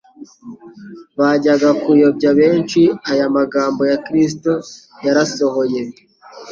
Bajyaga 1.19 1.69
kuyobya 1.81 2.29
benshi. 2.39 2.81
Aya 3.11 3.25
magambo 3.37 3.81
ya 3.91 3.97
Kristo 4.05 4.51
yarasohoye. 5.05 5.81